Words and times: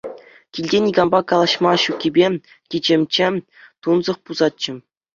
Килте 0.59 0.79
никампа 0.85 1.19
калаҫма 1.33 1.75
ҫуккипе 1.85 2.31
кичемччӗ, 2.69 3.29
тунсӑх 3.81 4.17
пусатчӗ. 4.29 4.71